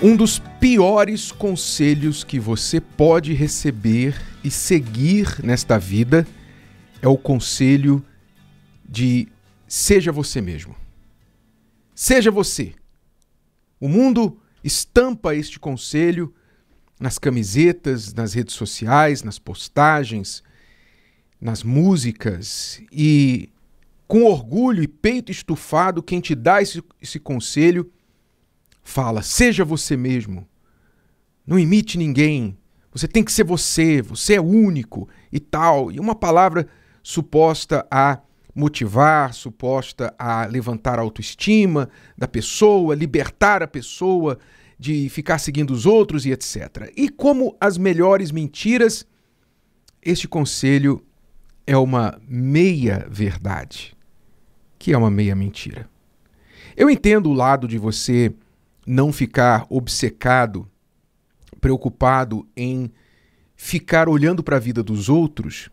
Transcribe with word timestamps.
Um 0.00 0.14
dos 0.14 0.38
piores 0.60 1.32
conselhos 1.32 2.22
que 2.22 2.38
você 2.38 2.80
pode 2.80 3.32
receber 3.32 4.14
e 4.44 4.50
seguir 4.50 5.42
nesta 5.42 5.76
vida 5.76 6.24
é 7.02 7.08
o 7.08 7.18
conselho 7.18 8.04
de 8.88 9.26
seja 9.66 10.12
você 10.12 10.40
mesmo. 10.40 10.76
Seja 11.96 12.30
você. 12.30 12.74
O 13.80 13.88
mundo 13.88 14.40
estampa 14.62 15.34
este 15.34 15.58
conselho 15.58 16.32
nas 17.00 17.18
camisetas, 17.18 18.14
nas 18.14 18.34
redes 18.34 18.54
sociais, 18.54 19.24
nas 19.24 19.40
postagens, 19.40 20.44
nas 21.40 21.64
músicas 21.64 22.80
e 22.92 23.50
com 24.06 24.22
orgulho 24.22 24.80
e 24.80 24.86
peito 24.86 25.32
estufado, 25.32 26.04
quem 26.04 26.20
te 26.20 26.36
dá 26.36 26.62
esse, 26.62 26.84
esse 27.02 27.18
conselho 27.18 27.90
fala: 28.88 29.22
seja 29.22 29.64
você 29.64 29.96
mesmo. 29.96 30.46
Não 31.46 31.58
imite 31.58 31.96
ninguém. 31.96 32.56
Você 32.92 33.06
tem 33.06 33.22
que 33.22 33.32
ser 33.32 33.44
você, 33.44 34.02
você 34.02 34.34
é 34.34 34.40
único 34.40 35.08
e 35.32 35.38
tal. 35.38 35.92
E 35.92 36.00
uma 36.00 36.14
palavra 36.14 36.66
suposta 37.02 37.86
a 37.90 38.20
motivar, 38.54 39.32
suposta 39.32 40.14
a 40.18 40.46
levantar 40.46 40.98
a 40.98 41.02
autoestima 41.02 41.88
da 42.16 42.26
pessoa, 42.26 42.94
libertar 42.94 43.62
a 43.62 43.68
pessoa 43.68 44.38
de 44.78 45.08
ficar 45.08 45.38
seguindo 45.38 45.70
os 45.70 45.86
outros 45.86 46.26
e 46.26 46.32
etc. 46.32 46.92
E 46.96 47.08
como 47.08 47.56
as 47.60 47.78
melhores 47.78 48.32
mentiras, 48.32 49.06
este 50.02 50.26
conselho 50.26 51.04
é 51.66 51.76
uma 51.76 52.18
meia 52.26 53.06
verdade, 53.10 53.96
que 54.78 54.92
é 54.92 54.98
uma 54.98 55.10
meia 55.10 55.36
mentira. 55.36 55.88
Eu 56.76 56.88
entendo 56.88 57.30
o 57.30 57.34
lado 57.34 57.68
de 57.68 57.78
você 57.78 58.32
não 58.88 59.12
ficar 59.12 59.66
obcecado, 59.68 60.66
preocupado 61.60 62.48
em 62.56 62.90
ficar 63.54 64.08
olhando 64.08 64.42
para 64.42 64.56
a 64.56 64.60
vida 64.60 64.82
dos 64.82 65.10
outros 65.10 65.68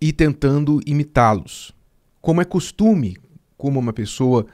e 0.00 0.12
tentando 0.12 0.80
imitá-los. 0.86 1.74
Como 2.20 2.40
é 2.40 2.44
costume, 2.44 3.16
como 3.58 3.80
uma 3.80 3.92
pessoa 3.92 4.46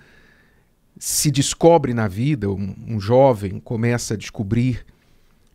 se 0.99 1.31
descobre 1.31 1.93
na 1.93 2.09
vida, 2.09 2.51
um, 2.51 2.75
um, 2.89 2.99
jovem 2.99 3.61
começa 3.61 4.15
a 4.15 4.17
descobrir 4.17 4.87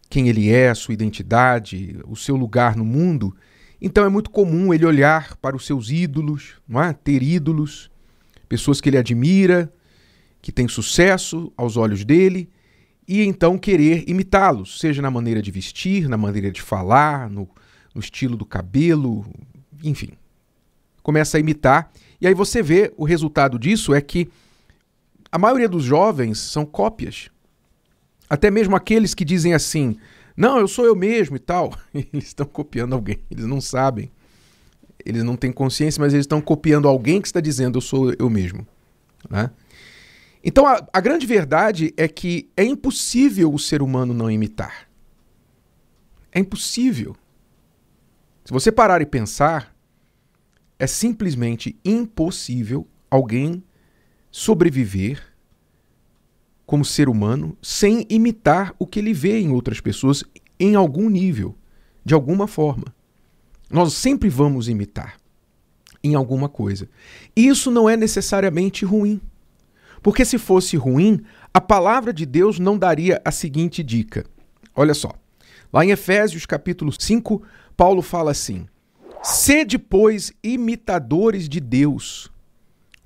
quem 0.08 0.30
ele 0.30 0.52
é, 0.52 0.76
sua 0.76 0.94
identidade, 0.94 1.98
o 2.08 2.16
seu 2.16 2.36
lugar 2.36 2.76
no 2.76 2.86
mundo, 2.86 3.36
então 3.82 4.06
é 4.06 4.10
muito 4.10 4.30
comum 4.30 4.72
ele 4.72 4.86
olhar 4.86 5.36
para 5.38 5.56
os 5.56 5.66
seus 5.66 5.90
ídolos, 5.90 6.62
não 6.68 6.82
é? 6.82 6.94
ter 6.94 7.24
ídolos, 7.24 7.90
pessoas 8.48 8.80
que 8.80 8.90
ele 8.90 8.98
admira, 8.98 9.74
que 10.44 10.52
tem 10.52 10.68
sucesso 10.68 11.54
aos 11.56 11.78
olhos 11.78 12.04
dele 12.04 12.50
e 13.08 13.24
então 13.24 13.58
querer 13.58 14.04
imitá-los, 14.10 14.78
seja 14.78 15.02
na 15.02 15.10
maneira 15.10 15.42
de 15.42 15.50
vestir, 15.50 16.10
na 16.10 16.18
maneira 16.18 16.52
de 16.52 16.62
falar, 16.62 17.30
no, 17.30 17.48
no 17.96 18.02
estilo 18.02 18.36
do 18.36 18.46
cabelo, 18.46 19.26
enfim. 19.82 20.10
Começa 21.02 21.38
a 21.38 21.40
imitar 21.40 21.90
e 22.20 22.28
aí 22.28 22.34
você 22.34 22.62
vê 22.62 22.94
o 22.98 23.06
resultado 23.06 23.58
disso 23.58 23.94
é 23.94 24.02
que 24.02 24.30
a 25.32 25.38
maioria 25.40 25.70
dos 25.70 25.86
jovens 25.86 26.40
são 26.40 26.66
cópias. 26.66 27.30
Até 28.30 28.52
mesmo 28.52 28.76
aqueles 28.76 29.14
que 29.14 29.24
dizem 29.24 29.54
assim: 29.54 29.98
"Não, 30.36 30.60
eu 30.60 30.68
sou 30.68 30.86
eu 30.86 30.96
mesmo" 30.96 31.38
e 31.38 31.40
tal, 31.40 31.74
eles 31.96 32.26
estão 32.26 32.46
copiando 32.46 32.92
alguém, 32.92 33.20
eles 33.32 33.46
não 33.46 33.62
sabem. 33.62 34.12
Eles 35.06 35.24
não 35.24 35.38
têm 35.38 35.54
consciência, 35.54 36.02
mas 36.02 36.14
eles 36.14 36.26
estão 36.26 36.42
copiando 36.42 36.88
alguém 36.88 37.22
que 37.22 37.28
está 37.28 37.40
dizendo 37.40 37.78
eu 37.78 37.82
sou 37.82 38.14
eu 38.20 38.30
mesmo, 38.30 38.68
né? 39.30 39.50
Então 40.44 40.68
a, 40.68 40.86
a 40.92 41.00
grande 41.00 41.26
verdade 41.26 41.94
é 41.96 42.08
que 42.08 42.50
é 42.58 42.64
impossível 42.64 43.54
o 43.54 43.60
ser 43.60 43.82
humano 43.82 44.14
não 44.14 44.30
imitar. 44.30 44.90
É 46.32 46.40
impossível. 46.40 47.16
Se 48.44 48.52
você 48.52 48.72
parar 48.72 49.02
e 49.02 49.06
pensar, 49.06 49.74
é 50.78 50.86
simplesmente 50.86 51.80
impossível 51.86 52.88
alguém 53.10 53.64
sobreviver 54.30 55.24
como 56.66 56.84
ser 56.84 57.08
humano 57.08 57.58
sem 57.62 58.06
imitar 58.10 58.74
o 58.80 58.88
que 58.88 59.00
ele 59.00 59.14
vê 59.14 59.40
em 59.40 59.52
outras 59.52 59.80
pessoas 59.80 60.24
em 60.60 60.76
algum 60.76 61.10
nível, 61.10 61.56
de 62.04 62.14
alguma 62.14 62.48
forma. 62.48 62.86
Nós 63.70 63.94
sempre 63.94 64.30
vamos 64.30 64.68
imitar 64.68 65.18
em 66.04 66.16
alguma 66.16 66.50
coisa. 66.50 66.90
E 67.36 67.48
isso 67.48 67.72
não 67.72 67.90
é 67.90 67.96
necessariamente 67.96 68.84
ruim. 68.84 69.22
Porque 70.04 70.26
se 70.26 70.38
fosse 70.38 70.76
ruim, 70.76 71.22
a 71.54 71.62
palavra 71.62 72.14
de 72.14 72.26
Deus 72.26 72.60
não 72.60 72.78
daria 72.78 73.22
a 73.24 73.32
seguinte 73.32 73.82
dica. 73.82 74.26
Olha 74.76 74.94
só. 74.94 75.14
Lá 75.72 75.84
em 75.84 75.92
Efésios 75.92 76.46
capítulo 76.46 76.92
5, 76.92 77.42
Paulo 77.78 78.02
fala 78.02 78.32
assim: 78.32 78.68
Sede, 79.24 79.80
pois, 79.80 80.34
imitadores 80.44 81.48
de 81.48 81.62
Deus, 81.62 82.30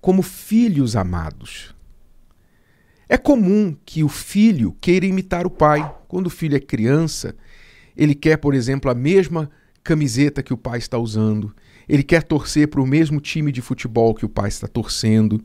como 0.02 0.24
filhos 0.24 0.96
amados. 0.96 1.76
É 3.08 3.18
comum 3.18 3.78
que 3.86 4.04
o 4.04 4.10
filho 4.10 4.76
queira 4.82 5.06
imitar 5.06 5.46
o 5.46 5.52
pai. 5.52 5.96
Quando 6.08 6.28
o 6.28 6.32
filho 6.32 6.58
é 6.58 6.60
criança, 6.60 7.36
ele 7.96 8.16
quer, 8.16 8.38
por 8.38 8.54
exemplo, 8.56 8.90
a 8.90 8.96
mesma 8.96 9.50
camiseta 9.84 10.44
que 10.44 10.54
o 10.54 10.58
pai 10.58 10.80
está 10.80 10.98
usando, 10.98 11.56
ele 11.88 12.04
quer 12.04 12.24
torcer 12.24 12.68
para 12.68 12.82
o 12.82 12.86
mesmo 12.86 13.22
time 13.22 13.52
de 13.52 13.62
futebol 13.62 14.14
que 14.14 14.26
o 14.26 14.30
pai 14.30 14.50
está 14.50 14.68
torcendo. 14.68 15.42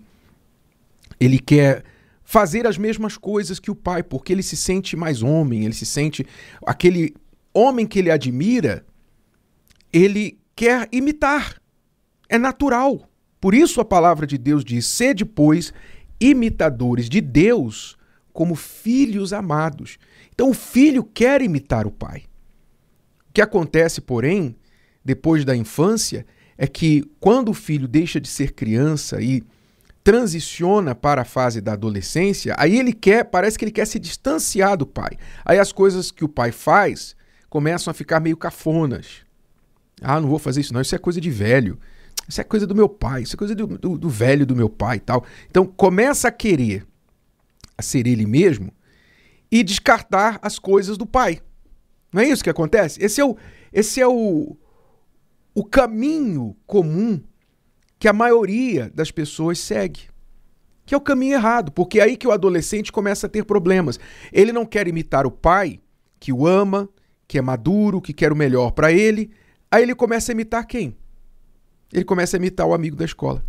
Ele 1.22 1.38
quer 1.38 1.84
fazer 2.24 2.66
as 2.66 2.76
mesmas 2.76 3.16
coisas 3.16 3.60
que 3.60 3.70
o 3.70 3.76
pai, 3.76 4.02
porque 4.02 4.32
ele 4.32 4.42
se 4.42 4.56
sente 4.56 4.96
mais 4.96 5.22
homem, 5.22 5.64
ele 5.64 5.74
se 5.74 5.86
sente 5.86 6.26
aquele 6.66 7.14
homem 7.54 7.86
que 7.86 8.00
ele 8.00 8.10
admira, 8.10 8.84
ele 9.92 10.36
quer 10.56 10.88
imitar. 10.90 11.60
É 12.28 12.38
natural. 12.38 13.08
Por 13.40 13.54
isso 13.54 13.80
a 13.80 13.84
palavra 13.84 14.26
de 14.26 14.36
Deus 14.36 14.64
diz: 14.64 14.84
sede, 14.84 15.24
pois, 15.24 15.72
imitadores 16.20 17.08
de 17.08 17.20
Deus 17.20 17.96
como 18.32 18.56
filhos 18.56 19.32
amados. 19.32 19.98
Então 20.34 20.50
o 20.50 20.54
filho 20.54 21.04
quer 21.04 21.40
imitar 21.40 21.86
o 21.86 21.90
pai. 21.92 22.24
O 23.28 23.32
que 23.32 23.42
acontece, 23.42 24.00
porém, 24.00 24.56
depois 25.04 25.44
da 25.44 25.54
infância, 25.54 26.26
é 26.58 26.66
que 26.66 27.04
quando 27.20 27.50
o 27.50 27.54
filho 27.54 27.86
deixa 27.86 28.20
de 28.20 28.28
ser 28.28 28.52
criança 28.52 29.22
e 29.22 29.42
transiciona 30.04 30.94
para 30.94 31.22
a 31.22 31.24
fase 31.24 31.60
da 31.60 31.72
adolescência, 31.72 32.54
aí 32.58 32.78
ele 32.78 32.92
quer, 32.92 33.24
parece 33.24 33.58
que 33.58 33.64
ele 33.64 33.72
quer 33.72 33.86
se 33.86 33.98
distanciar 33.98 34.76
do 34.76 34.86
pai. 34.86 35.16
Aí 35.44 35.58
as 35.58 35.72
coisas 35.72 36.10
que 36.10 36.24
o 36.24 36.28
pai 36.28 36.50
faz 36.50 37.14
começam 37.48 37.90
a 37.90 37.94
ficar 37.94 38.18
meio 38.18 38.36
cafonas. 38.36 39.22
Ah, 40.00 40.20
não 40.20 40.28
vou 40.28 40.38
fazer 40.38 40.60
isso 40.60 40.74
não, 40.74 40.80
isso 40.80 40.94
é 40.94 40.98
coisa 40.98 41.20
de 41.20 41.30
velho. 41.30 41.78
Isso 42.28 42.40
é 42.40 42.44
coisa 42.44 42.66
do 42.66 42.74
meu 42.74 42.88
pai, 42.88 43.22
isso 43.22 43.34
é 43.34 43.38
coisa 43.38 43.54
do, 43.54 43.66
do, 43.66 43.98
do 43.98 44.08
velho 44.08 44.46
do 44.46 44.56
meu 44.56 44.68
pai 44.68 44.96
e 44.96 45.00
tal. 45.00 45.24
Então 45.50 45.66
começa 45.66 46.28
a 46.28 46.32
querer 46.32 46.86
a 47.76 47.82
ser 47.82 48.06
ele 48.06 48.26
mesmo 48.26 48.72
e 49.50 49.62
descartar 49.62 50.38
as 50.42 50.58
coisas 50.58 50.96
do 50.96 51.06
pai. 51.06 51.40
Não 52.12 52.22
é 52.22 52.26
isso 52.26 52.42
que 52.42 52.50
acontece? 52.50 53.02
Esse 53.02 53.20
é 53.20 53.24
o, 53.24 53.36
esse 53.72 54.00
é 54.00 54.06
o, 54.06 54.56
o 55.54 55.64
caminho 55.64 56.56
comum 56.66 57.20
que 58.02 58.08
a 58.08 58.12
maioria 58.12 58.90
das 58.92 59.12
pessoas 59.12 59.60
segue. 59.60 60.08
Que 60.84 60.92
é 60.92 60.98
o 60.98 61.00
caminho 61.00 61.34
errado, 61.34 61.70
porque 61.70 62.00
é 62.00 62.02
aí 62.02 62.16
que 62.16 62.26
o 62.26 62.32
adolescente 62.32 62.90
começa 62.90 63.28
a 63.28 63.30
ter 63.30 63.44
problemas. 63.44 63.96
Ele 64.32 64.50
não 64.50 64.66
quer 64.66 64.88
imitar 64.88 65.24
o 65.24 65.30
pai, 65.30 65.78
que 66.18 66.32
o 66.32 66.44
ama, 66.44 66.88
que 67.28 67.38
é 67.38 67.40
maduro, 67.40 68.00
que 68.00 68.12
quer 68.12 68.32
o 68.32 68.34
melhor 68.34 68.72
para 68.72 68.90
ele. 68.92 69.30
Aí 69.70 69.84
ele 69.84 69.94
começa 69.94 70.32
a 70.32 70.34
imitar 70.34 70.66
quem? 70.66 70.96
Ele 71.92 72.04
começa 72.04 72.36
a 72.36 72.38
imitar 72.38 72.66
o 72.66 72.74
amigo 72.74 72.96
da 72.96 73.04
escola. 73.04 73.44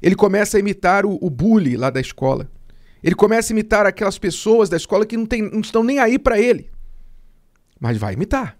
Ele 0.00 0.14
começa 0.14 0.56
a 0.56 0.60
imitar 0.60 1.04
o, 1.04 1.18
o 1.20 1.28
bully 1.28 1.76
lá 1.76 1.90
da 1.90 2.00
escola. 2.00 2.50
Ele 3.02 3.14
começa 3.14 3.52
a 3.52 3.54
imitar 3.54 3.84
aquelas 3.84 4.18
pessoas 4.18 4.70
da 4.70 4.78
escola 4.78 5.04
que 5.04 5.18
não, 5.18 5.26
tem, 5.26 5.42
não 5.42 5.60
estão 5.60 5.84
nem 5.84 5.98
aí 5.98 6.18
para 6.18 6.40
ele. 6.40 6.70
Mas 7.78 7.98
vai 7.98 8.14
imitar. 8.14 8.58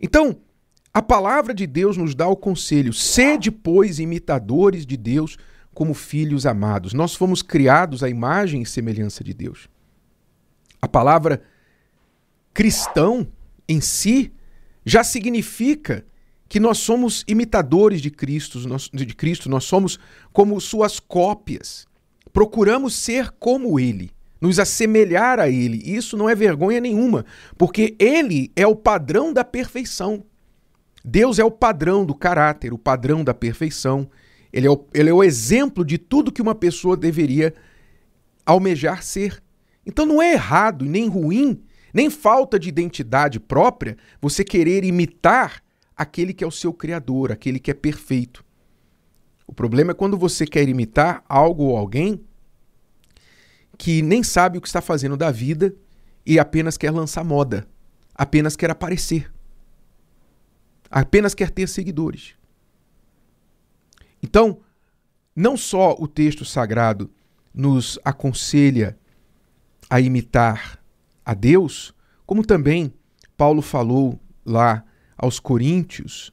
Então, 0.00 0.38
a 0.94 1.00
palavra 1.00 1.54
de 1.54 1.66
Deus 1.66 1.96
nos 1.96 2.14
dá 2.14 2.28
o 2.28 2.36
conselho: 2.36 2.92
sede, 2.92 3.50
pois, 3.50 3.98
imitadores 3.98 4.84
de 4.84 4.96
Deus 4.96 5.36
como 5.72 5.94
filhos 5.94 6.44
amados. 6.44 6.92
Nós 6.92 7.14
fomos 7.14 7.42
criados 7.42 8.02
à 8.02 8.08
imagem 8.08 8.62
e 8.62 8.66
semelhança 8.66 9.24
de 9.24 9.32
Deus. 9.32 9.68
A 10.80 10.88
palavra 10.88 11.42
cristão 12.52 13.26
em 13.66 13.80
si 13.80 14.32
já 14.84 15.02
significa 15.02 16.04
que 16.48 16.60
nós 16.60 16.78
somos 16.78 17.24
imitadores 17.26 18.02
de 18.02 18.10
Cristo, 18.10 18.58
de 18.92 19.14
Cristo, 19.14 19.48
nós 19.48 19.64
somos 19.64 19.98
como 20.32 20.60
suas 20.60 21.00
cópias. 21.00 21.86
Procuramos 22.30 22.94
ser 22.94 23.30
como 23.30 23.80
ele, 23.80 24.10
nos 24.38 24.58
assemelhar 24.58 25.40
a 25.40 25.48
ele. 25.48 25.80
Isso 25.82 26.14
não 26.14 26.28
é 26.28 26.34
vergonha 26.34 26.80
nenhuma, 26.80 27.24
porque 27.56 27.96
ele 27.98 28.52
é 28.54 28.66
o 28.66 28.76
padrão 28.76 29.32
da 29.32 29.42
perfeição. 29.42 30.24
Deus 31.04 31.38
é 31.38 31.44
o 31.44 31.50
padrão 31.50 32.04
do 32.04 32.14
caráter, 32.14 32.72
o 32.72 32.78
padrão 32.78 33.24
da 33.24 33.34
perfeição. 33.34 34.08
Ele 34.52 34.66
é 34.66 34.70
o, 34.70 34.86
ele 34.94 35.10
é 35.10 35.12
o 35.12 35.24
exemplo 35.24 35.84
de 35.84 35.98
tudo 35.98 36.32
que 36.32 36.42
uma 36.42 36.54
pessoa 36.54 36.96
deveria 36.96 37.54
almejar 38.46 39.02
ser. 39.02 39.42
Então 39.84 40.06
não 40.06 40.22
é 40.22 40.32
errado 40.32 40.84
nem 40.84 41.08
ruim, 41.08 41.62
nem 41.92 42.08
falta 42.08 42.58
de 42.58 42.68
identidade 42.68 43.40
própria 43.40 43.96
você 44.20 44.44
querer 44.44 44.84
imitar 44.84 45.62
aquele 45.96 46.32
que 46.32 46.44
é 46.44 46.46
o 46.46 46.52
seu 46.52 46.72
criador, 46.72 47.32
aquele 47.32 47.58
que 47.58 47.70
é 47.70 47.74
perfeito. 47.74 48.44
O 49.46 49.52
problema 49.52 49.90
é 49.90 49.94
quando 49.94 50.16
você 50.16 50.46
quer 50.46 50.68
imitar 50.68 51.24
algo 51.28 51.64
ou 51.64 51.76
alguém 51.76 52.20
que 53.76 54.02
nem 54.02 54.22
sabe 54.22 54.58
o 54.58 54.60
que 54.60 54.68
está 54.68 54.80
fazendo 54.80 55.16
da 55.16 55.30
vida 55.30 55.74
e 56.24 56.38
apenas 56.38 56.76
quer 56.76 56.90
lançar 56.90 57.24
moda, 57.24 57.66
apenas 58.14 58.54
quer 58.54 58.70
aparecer, 58.70 59.32
apenas 60.92 61.34
quer 61.34 61.50
ter 61.50 61.68
seguidores. 61.68 62.34
Então, 64.22 64.60
não 65.34 65.56
só 65.56 65.96
o 65.98 66.06
texto 66.06 66.44
sagrado 66.44 67.10
nos 67.54 67.98
aconselha 68.04 68.96
a 69.88 70.00
imitar 70.00 70.78
a 71.24 71.34
Deus, 71.34 71.94
como 72.26 72.44
também 72.44 72.92
Paulo 73.36 73.62
falou 73.62 74.20
lá 74.44 74.84
aos 75.16 75.40
coríntios, 75.40 76.32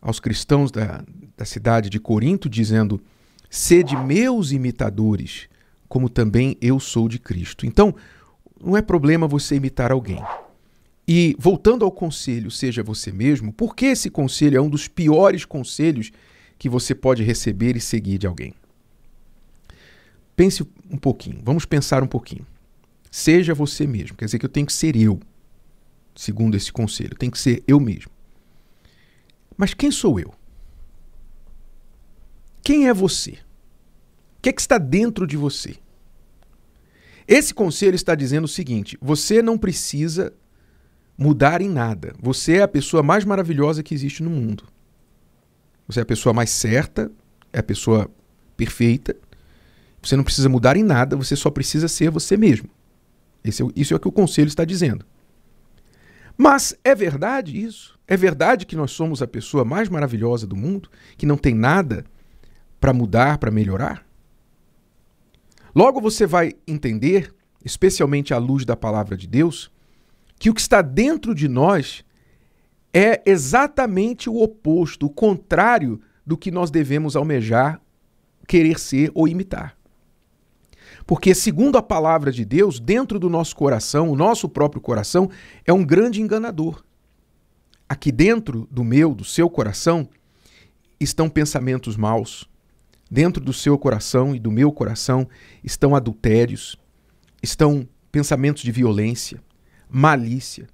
aos 0.00 0.20
cristãos 0.20 0.70
da, 0.70 1.04
da 1.36 1.44
cidade 1.44 1.90
de 1.90 1.98
Corinto, 1.98 2.48
dizendo: 2.48 3.02
Sede 3.50 3.96
meus 3.96 4.52
imitadores, 4.52 5.48
como 5.88 6.08
também 6.08 6.56
eu 6.60 6.78
sou 6.78 7.08
de 7.08 7.18
Cristo. 7.18 7.66
Então, 7.66 7.94
não 8.62 8.76
é 8.76 8.82
problema 8.82 9.26
você 9.26 9.56
imitar 9.56 9.90
alguém. 9.90 10.22
E 11.10 11.34
voltando 11.38 11.86
ao 11.86 11.90
conselho, 11.90 12.50
seja 12.50 12.82
você 12.82 13.10
mesmo, 13.10 13.50
por 13.50 13.74
que 13.74 13.86
esse 13.86 14.10
conselho 14.10 14.58
é 14.58 14.60
um 14.60 14.68
dos 14.68 14.86
piores 14.86 15.46
conselhos 15.46 16.12
que 16.58 16.68
você 16.68 16.94
pode 16.94 17.22
receber 17.22 17.78
e 17.78 17.80
seguir 17.80 18.18
de 18.18 18.26
alguém? 18.26 18.52
Pense 20.36 20.62
um 20.90 20.98
pouquinho, 20.98 21.40
vamos 21.42 21.64
pensar 21.64 22.02
um 22.02 22.06
pouquinho. 22.06 22.46
Seja 23.10 23.54
você 23.54 23.86
mesmo, 23.86 24.18
quer 24.18 24.26
dizer 24.26 24.38
que 24.38 24.44
eu 24.44 24.50
tenho 24.50 24.66
que 24.66 24.72
ser 24.72 24.94
eu, 24.96 25.18
segundo 26.14 26.58
esse 26.58 26.70
conselho, 26.70 27.16
tem 27.16 27.30
que 27.30 27.38
ser 27.38 27.64
eu 27.66 27.80
mesmo. 27.80 28.10
Mas 29.56 29.72
quem 29.72 29.90
sou 29.90 30.20
eu? 30.20 30.34
Quem 32.62 32.86
é 32.86 32.92
você? 32.92 33.30
O 33.30 34.42
que, 34.42 34.50
é 34.50 34.52
que 34.52 34.60
está 34.60 34.76
dentro 34.76 35.26
de 35.26 35.38
você? 35.38 35.76
Esse 37.26 37.54
conselho 37.54 37.94
está 37.94 38.14
dizendo 38.14 38.44
o 38.44 38.48
seguinte: 38.48 38.98
você 39.00 39.40
não 39.40 39.56
precisa 39.56 40.34
mudar 41.18 41.60
em 41.60 41.68
nada. 41.68 42.14
Você 42.20 42.58
é 42.58 42.62
a 42.62 42.68
pessoa 42.68 43.02
mais 43.02 43.24
maravilhosa 43.24 43.82
que 43.82 43.92
existe 43.92 44.22
no 44.22 44.30
mundo. 44.30 44.64
Você 45.88 45.98
é 45.98 46.02
a 46.02 46.06
pessoa 46.06 46.32
mais 46.32 46.50
certa, 46.50 47.10
é 47.52 47.58
a 47.58 47.62
pessoa 47.62 48.08
perfeita. 48.56 49.16
Você 50.00 50.16
não 50.16 50.22
precisa 50.22 50.48
mudar 50.48 50.76
em 50.76 50.84
nada, 50.84 51.16
você 51.16 51.34
só 51.34 51.50
precisa 51.50 51.88
ser 51.88 52.10
você 52.10 52.36
mesmo. 52.36 52.68
É, 53.42 53.48
isso 53.74 53.92
é 53.92 53.96
o 53.96 54.00
que 54.00 54.06
o 54.06 54.12
conselho 54.12 54.46
está 54.46 54.64
dizendo. 54.64 55.04
Mas 56.36 56.78
é 56.84 56.94
verdade 56.94 57.60
isso? 57.60 57.98
É 58.06 58.16
verdade 58.16 58.64
que 58.64 58.76
nós 58.76 58.92
somos 58.92 59.20
a 59.20 59.26
pessoa 59.26 59.64
mais 59.64 59.88
maravilhosa 59.88 60.46
do 60.46 60.54
mundo, 60.54 60.88
que 61.16 61.26
não 61.26 61.36
tem 61.36 61.52
nada 61.52 62.04
para 62.78 62.92
mudar, 62.92 63.38
para 63.38 63.50
melhorar? 63.50 64.06
Logo 65.74 66.00
você 66.00 66.26
vai 66.26 66.52
entender, 66.66 67.34
especialmente 67.64 68.32
à 68.32 68.38
luz 68.38 68.64
da 68.64 68.76
palavra 68.76 69.16
de 69.16 69.26
Deus, 69.26 69.70
que 70.38 70.50
o 70.50 70.54
que 70.54 70.60
está 70.60 70.82
dentro 70.82 71.34
de 71.34 71.48
nós 71.48 72.04
é 72.92 73.22
exatamente 73.26 74.30
o 74.30 74.40
oposto, 74.42 75.06
o 75.06 75.10
contrário 75.10 76.00
do 76.24 76.36
que 76.36 76.50
nós 76.50 76.70
devemos 76.70 77.16
almejar, 77.16 77.80
querer 78.46 78.78
ser 78.78 79.10
ou 79.14 79.26
imitar. 79.26 79.76
Porque, 81.06 81.34
segundo 81.34 81.76
a 81.76 81.82
palavra 81.82 82.30
de 82.30 82.44
Deus, 82.44 82.78
dentro 82.78 83.18
do 83.18 83.30
nosso 83.30 83.56
coração, 83.56 84.10
o 84.10 84.16
nosso 84.16 84.48
próprio 84.48 84.80
coração 84.80 85.30
é 85.66 85.72
um 85.72 85.84
grande 85.84 86.20
enganador. 86.20 86.84
Aqui 87.88 88.12
dentro 88.12 88.68
do 88.70 88.84
meu, 88.84 89.14
do 89.14 89.24
seu 89.24 89.48
coração, 89.48 90.08
estão 91.00 91.28
pensamentos 91.28 91.96
maus, 91.96 92.48
Dentro 93.10 93.42
do 93.42 93.54
seu 93.54 93.78
coração 93.78 94.34
e 94.34 94.38
do 94.38 94.50
meu 94.50 94.70
coração 94.70 95.26
estão 95.64 95.96
adultérios, 95.96 96.76
estão 97.42 97.88
pensamentos 98.12 98.62
de 98.62 98.70
violência, 98.70 99.42
malícia, 99.88 100.68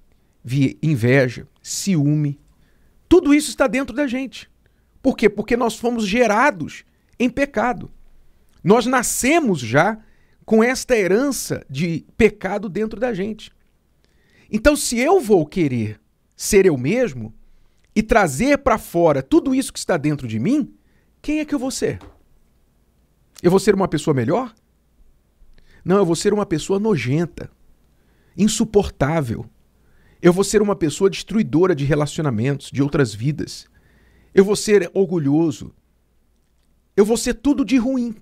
inveja, 0.83 1.47
ciúme. 1.63 2.41
Tudo 3.09 3.35
isso 3.35 3.51
está 3.51 3.67
dentro 3.67 3.95
da 3.95 4.07
gente. 4.07 4.51
Por 5.03 5.17
quê? 5.17 5.29
Porque 5.29 5.57
nós 5.57 5.77
fomos 5.77 6.07
gerados 6.07 6.85
em 7.19 7.29
pecado. 7.29 7.91
Nós 8.63 8.87
nascemos 8.87 9.61
já 9.61 9.99
com 10.45 10.63
esta 10.63 10.97
herança 10.97 11.65
de 11.69 12.05
pecado 12.17 12.69
dentro 12.69 12.99
da 12.99 13.13
gente. 13.13 13.51
Então, 14.51 14.77
se 14.77 14.99
eu 14.99 15.21
vou 15.21 15.47
querer 15.47 16.01
ser 16.37 16.67
eu 16.67 16.77
mesmo 16.77 17.35
e 17.95 18.03
trazer 18.03 18.59
para 18.59 18.79
fora 18.79 19.23
tudo 19.23 19.55
isso 19.55 19.73
que 19.73 19.79
está 19.79 19.97
dentro 19.97 20.27
de 20.27 20.39
mim, 20.39 20.75
quem 21.23 21.41
é 21.41 21.45
que 21.45 21.55
eu 21.55 21.59
vou 21.59 21.71
ser? 21.71 21.99
Eu 23.43 23.51
vou 23.51 23.61
ser 23.61 23.75
uma 23.75 23.89
pessoa 23.89 24.15
melhor? 24.15 24.55
Não, 25.85 25.97
eu 25.97 26.07
vou 26.07 26.17
ser 26.17 26.33
uma 26.33 26.47
pessoa 26.47 26.79
nojenta, 26.79 27.51
insuportável. 28.37 29.47
Eu 30.21 30.33
vou 30.33 30.45
ser 30.45 30.63
uma 30.63 30.75
pessoa 30.75 31.11
destruidora 31.11 31.75
de 31.75 31.85
relacionamentos, 31.85 32.71
de 32.71 32.83
outras 32.83 33.15
vidas. 33.15 33.67
Eu 34.35 34.45
vou 34.45 34.57
ser 34.57 34.91
orgulhoso. 34.95 35.75
Eu 36.97 37.05
vou 37.05 37.17
ser 37.17 37.35
tudo 37.35 37.65
de 37.65 37.77
ruim. 37.77 38.15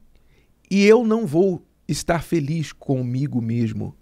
E 0.70 0.84
eu 0.84 1.06
não 1.06 1.26
vou 1.26 1.66
estar 1.86 2.22
feliz 2.22 2.72
comigo 2.72 3.40
mesmo. 3.40 3.96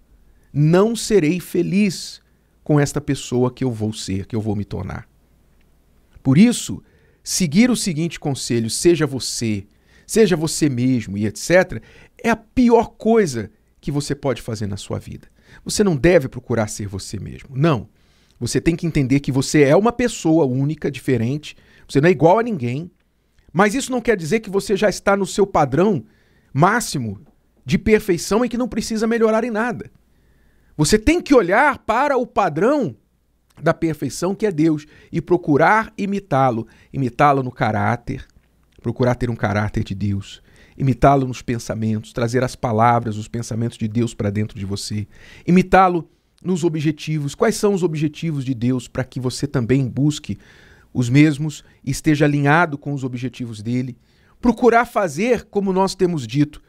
Não 0.52 0.96
serei 0.96 1.40
feliz 1.40 2.20
com 2.62 2.80
esta 2.80 3.00
pessoa 3.00 3.52
que 3.52 3.64
eu 3.64 3.70
vou 3.70 3.92
ser, 3.92 4.26
que 4.26 4.34
eu 4.34 4.40
vou 4.40 4.56
me 4.56 4.64
tornar. 4.64 5.08
Por 6.22 6.38
isso, 6.38 6.82
seguir 7.22 7.70
o 7.70 7.76
seguinte 7.76 8.18
conselho: 8.18 8.70
seja 8.70 9.06
você 9.06 9.66
seja 10.10 10.34
você 10.34 10.68
mesmo 10.68 11.16
e 11.16 11.24
etc., 11.24 11.80
é 12.18 12.30
a 12.30 12.34
pior 12.34 12.96
coisa 12.98 13.48
que 13.80 13.92
você 13.92 14.12
pode 14.12 14.42
fazer 14.42 14.66
na 14.66 14.76
sua 14.76 14.98
vida. 14.98 15.28
Você 15.64 15.84
não 15.84 15.96
deve 15.96 16.28
procurar 16.28 16.68
ser 16.68 16.86
você 16.86 17.18
mesmo. 17.18 17.50
Não. 17.54 17.88
Você 18.38 18.60
tem 18.60 18.74
que 18.74 18.86
entender 18.86 19.20
que 19.20 19.30
você 19.30 19.62
é 19.62 19.76
uma 19.76 19.92
pessoa 19.92 20.46
única, 20.46 20.90
diferente, 20.90 21.56
você 21.86 22.00
não 22.00 22.08
é 22.08 22.12
igual 22.12 22.38
a 22.38 22.42
ninguém, 22.42 22.90
mas 23.52 23.74
isso 23.74 23.92
não 23.92 24.00
quer 24.00 24.16
dizer 24.16 24.40
que 24.40 24.48
você 24.48 24.76
já 24.76 24.88
está 24.88 25.16
no 25.16 25.26
seu 25.26 25.46
padrão 25.46 26.04
máximo 26.52 27.20
de 27.64 27.76
perfeição 27.76 28.44
e 28.44 28.48
que 28.48 28.56
não 28.56 28.68
precisa 28.68 29.06
melhorar 29.06 29.44
em 29.44 29.50
nada. 29.50 29.90
Você 30.76 30.98
tem 30.98 31.20
que 31.20 31.34
olhar 31.34 31.78
para 31.78 32.16
o 32.16 32.26
padrão 32.26 32.96
da 33.62 33.74
perfeição 33.74 34.34
que 34.34 34.46
é 34.46 34.50
Deus 34.50 34.86
e 35.12 35.20
procurar 35.20 35.92
imitá-lo, 35.98 36.66
imitá-lo 36.92 37.42
no 37.42 37.52
caráter, 37.52 38.26
procurar 38.80 39.14
ter 39.14 39.28
um 39.28 39.36
caráter 39.36 39.84
de 39.84 39.94
Deus, 39.94 40.42
imitá-lo 40.80 41.28
nos 41.28 41.42
pensamentos, 41.42 42.10
trazer 42.10 42.42
as 42.42 42.56
palavras, 42.56 43.18
os 43.18 43.28
pensamentos 43.28 43.76
de 43.76 43.86
Deus 43.86 44.14
para 44.14 44.30
dentro 44.30 44.58
de 44.58 44.64
você, 44.64 45.06
imitá-lo 45.46 46.08
nos 46.42 46.64
objetivos. 46.64 47.34
Quais 47.34 47.54
são 47.54 47.74
os 47.74 47.82
objetivos 47.82 48.46
de 48.46 48.54
Deus 48.54 48.88
para 48.88 49.04
que 49.04 49.20
você 49.20 49.46
também 49.46 49.86
busque 49.86 50.38
os 50.90 51.10
mesmos 51.10 51.62
e 51.84 51.90
esteja 51.90 52.24
alinhado 52.24 52.78
com 52.78 52.94
os 52.94 53.04
objetivos 53.04 53.60
dele? 53.60 53.94
Procurar 54.40 54.86
fazer, 54.86 55.44
como 55.44 55.70
nós 55.70 55.94
temos 55.94 56.26
dito, 56.26 56.62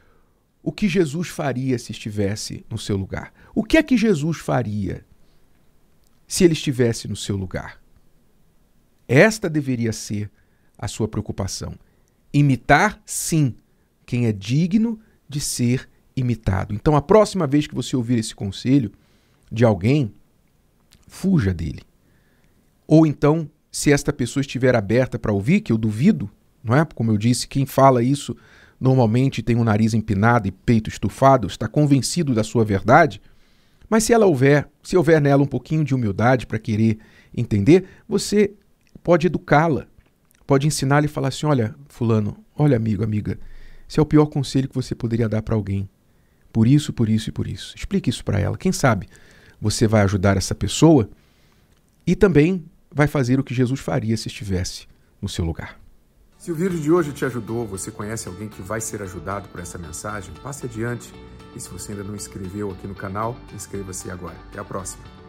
o 0.62 0.70
que 0.70 0.88
Jesus 0.88 1.28
faria 1.28 1.78
se 1.78 1.92
estivesse 1.92 2.66
no 2.68 2.76
seu 2.76 2.98
lugar. 2.98 3.32
O 3.54 3.64
que 3.64 3.78
é 3.78 3.82
que 3.82 3.96
Jesus 3.96 4.36
faria 4.36 5.06
se 6.28 6.44
ele 6.44 6.52
estivesse 6.52 7.08
no 7.08 7.16
seu 7.16 7.34
lugar? 7.34 7.80
Esta 9.08 9.48
deveria 9.48 9.90
ser 9.90 10.30
a 10.76 10.86
sua 10.86 11.08
preocupação. 11.08 11.74
Imitar, 12.30 13.00
sim, 13.06 13.54
quem 14.04 14.26
é 14.26 14.32
digno 14.32 14.98
de 15.28 15.40
ser 15.40 15.88
imitado. 16.16 16.74
Então, 16.74 16.94
a 16.94 17.02
próxima 17.02 17.46
vez 17.46 17.66
que 17.66 17.74
você 17.74 17.96
ouvir 17.96 18.18
esse 18.18 18.34
conselho 18.34 18.92
de 19.50 19.64
alguém, 19.64 20.12
fuja 21.06 21.52
dele. 21.52 21.82
Ou 22.86 23.06
então, 23.06 23.48
se 23.70 23.92
esta 23.92 24.12
pessoa 24.12 24.42
estiver 24.42 24.74
aberta 24.74 25.18
para 25.18 25.32
ouvir, 25.32 25.60
que 25.60 25.72
eu 25.72 25.78
duvido, 25.78 26.30
não 26.62 26.76
é? 26.76 26.84
Como 26.84 27.10
eu 27.10 27.16
disse, 27.16 27.48
quem 27.48 27.64
fala 27.64 28.02
isso 28.02 28.36
normalmente 28.80 29.42
tem 29.42 29.56
o 29.56 29.60
um 29.60 29.64
nariz 29.64 29.94
empinado 29.94 30.48
e 30.48 30.52
peito 30.52 30.90
estufado, 30.90 31.46
está 31.46 31.68
convencido 31.68 32.34
da 32.34 32.42
sua 32.42 32.64
verdade. 32.64 33.22
Mas 33.88 34.04
se 34.04 34.12
ela 34.12 34.26
houver, 34.26 34.68
se 34.82 34.96
houver 34.96 35.20
nela 35.20 35.42
um 35.42 35.46
pouquinho 35.46 35.84
de 35.84 35.94
humildade 35.94 36.46
para 36.46 36.58
querer 36.58 36.98
entender, 37.34 37.86
você 38.08 38.52
pode 39.02 39.26
educá-la 39.26 39.86
pode 40.52 40.66
ensinar-lhe 40.66 41.06
e 41.06 41.08
falar 41.08 41.28
assim: 41.28 41.46
olha, 41.46 41.74
Fulano, 41.88 42.36
olha, 42.54 42.76
amigo, 42.76 43.02
amiga, 43.02 43.38
esse 43.92 44.00
é 44.00 44.02
o 44.02 44.06
pior 44.06 44.24
conselho 44.24 44.70
que 44.70 44.74
você 44.74 44.94
poderia 44.94 45.28
dar 45.28 45.42
para 45.42 45.54
alguém. 45.54 45.86
Por 46.50 46.66
isso, 46.66 46.94
por 46.94 47.10
isso 47.10 47.28
e 47.28 47.32
por 47.32 47.46
isso. 47.46 47.76
Explique 47.76 48.08
isso 48.08 48.24
para 48.24 48.40
ela. 48.40 48.56
Quem 48.56 48.72
sabe 48.72 49.06
você 49.60 49.86
vai 49.86 50.00
ajudar 50.00 50.38
essa 50.38 50.54
pessoa 50.54 51.10
e 52.06 52.16
também 52.16 52.64
vai 52.90 53.06
fazer 53.06 53.38
o 53.38 53.44
que 53.44 53.52
Jesus 53.52 53.80
faria 53.80 54.16
se 54.16 54.28
estivesse 54.28 54.86
no 55.20 55.28
seu 55.28 55.44
lugar. 55.44 55.78
Se 56.38 56.50
o 56.50 56.54
vídeo 56.54 56.80
de 56.80 56.90
hoje 56.90 57.12
te 57.12 57.26
ajudou, 57.26 57.66
você 57.66 57.90
conhece 57.90 58.26
alguém 58.28 58.48
que 58.48 58.62
vai 58.62 58.80
ser 58.80 59.02
ajudado 59.02 59.50
por 59.50 59.60
essa 59.60 59.76
mensagem, 59.76 60.32
passe 60.42 60.64
adiante. 60.64 61.12
E 61.54 61.60
se 61.60 61.68
você 61.68 61.92
ainda 61.92 62.02
não 62.02 62.16
inscreveu 62.16 62.70
aqui 62.70 62.86
no 62.86 62.94
canal, 62.94 63.36
inscreva-se 63.54 64.10
agora. 64.10 64.38
Até 64.48 64.58
a 64.58 64.64
próxima. 64.64 65.21